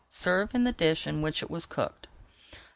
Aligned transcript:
Serve 0.09 0.55
in 0.55 0.63
the 0.63 0.71
dish 0.71 1.05
in 1.05 1.21
which 1.21 1.43
it 1.43 1.51
was 1.51 1.67
cooked. 1.67 2.07